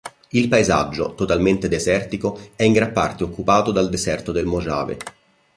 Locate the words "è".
2.55-2.63